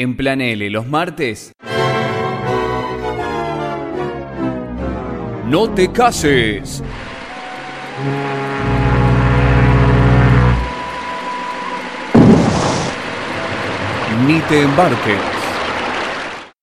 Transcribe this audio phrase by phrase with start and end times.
[0.00, 1.50] En Plan L, los martes.
[5.46, 6.84] No te cases.
[14.24, 15.37] Ni te embarques.